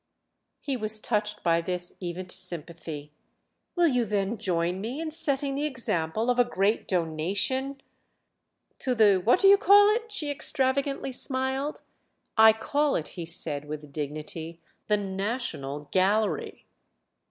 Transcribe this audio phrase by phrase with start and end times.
[0.61, 3.11] He was touched by this even to sympathy.
[3.75, 7.83] "Will you then join me in setting the example of a great donation———?"
[8.79, 11.81] "To the What do you call it?" she extravagantly smiled.
[12.35, 16.65] "I call it," he said with dignity, "the 'National Gallery.